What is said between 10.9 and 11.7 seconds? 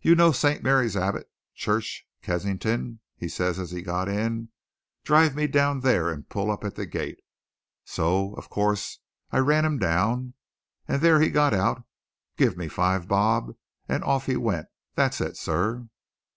there he got